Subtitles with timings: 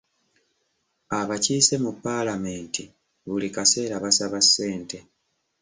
[1.19, 2.83] Abakiise mu paalamenti
[3.27, 4.97] buli kaseera basaba ssente.